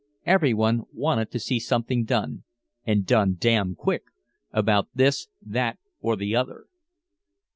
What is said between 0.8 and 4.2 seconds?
wanted to see something done and done damn quick